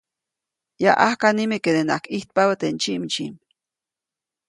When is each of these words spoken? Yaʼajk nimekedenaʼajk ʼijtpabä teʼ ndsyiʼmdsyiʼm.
Yaʼajk 0.83 1.21
nimekedenaʼajk 1.37 2.05
ʼijtpabä 2.13 2.53
teʼ 2.59 2.71
ndsyiʼmdsyiʼm. 2.75 3.35